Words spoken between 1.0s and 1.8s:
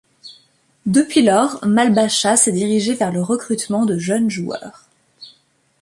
lors,